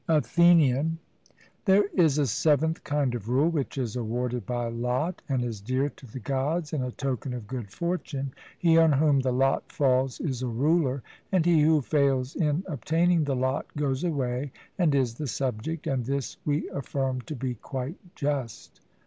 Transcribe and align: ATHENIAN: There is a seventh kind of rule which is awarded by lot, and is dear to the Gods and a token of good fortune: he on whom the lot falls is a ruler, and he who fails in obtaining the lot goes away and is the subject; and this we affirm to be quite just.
ATHENIAN: 0.07 0.97
There 1.65 1.83
is 1.93 2.17
a 2.17 2.25
seventh 2.25 2.83
kind 2.83 3.13
of 3.13 3.29
rule 3.29 3.49
which 3.49 3.77
is 3.77 3.95
awarded 3.95 4.47
by 4.47 4.67
lot, 4.67 5.21
and 5.29 5.43
is 5.45 5.61
dear 5.61 5.89
to 5.89 6.07
the 6.07 6.19
Gods 6.19 6.73
and 6.73 6.83
a 6.83 6.89
token 6.89 7.35
of 7.35 7.45
good 7.45 7.69
fortune: 7.69 8.33
he 8.57 8.79
on 8.79 8.93
whom 8.93 9.19
the 9.19 9.31
lot 9.31 9.71
falls 9.71 10.19
is 10.19 10.41
a 10.41 10.47
ruler, 10.47 11.03
and 11.31 11.45
he 11.45 11.61
who 11.61 11.83
fails 11.83 12.35
in 12.35 12.63
obtaining 12.65 13.25
the 13.25 13.35
lot 13.35 13.67
goes 13.77 14.03
away 14.03 14.51
and 14.75 14.95
is 14.95 15.13
the 15.19 15.27
subject; 15.27 15.85
and 15.85 16.05
this 16.05 16.37
we 16.45 16.67
affirm 16.69 17.21
to 17.21 17.35
be 17.35 17.53
quite 17.53 17.99
just. 18.15 18.81